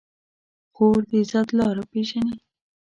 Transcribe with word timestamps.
خور 0.73 1.01
د 1.09 1.11
عزت 1.21 1.47
لاره 1.57 1.83
پېژني. 1.91 2.35